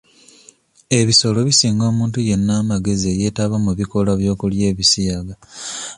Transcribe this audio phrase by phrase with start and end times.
[0.99, 5.35] Ebisolo bisinga omuntu yenna amagezi eyeetaba mu bikolwa by'okulya ebisiyaga.